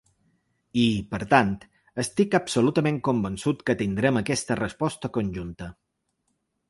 I, 0.83 0.85
per 1.11 1.19
tant, 1.33 1.51
estic 2.03 2.37
absolutament 2.39 2.97
convençut 3.09 3.61
que 3.69 3.77
tindrem 3.83 4.19
aquesta 4.23 4.59
resposta 4.63 5.13
conjunta. 5.19 5.69